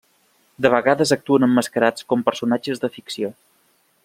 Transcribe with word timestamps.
De 0.65 0.71
vegades 0.75 1.13
actuen 1.17 1.45
emmascarats 1.49 2.09
com 2.13 2.27
personatges 2.31 2.85
de 2.87 2.95
ficció. 2.97 3.35